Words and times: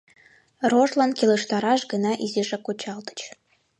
Рожлан 0.71 1.11
келыштараш 1.19 1.81
гына 1.91 2.11
изишак 2.25 2.61
кучалтыч. 2.65 3.19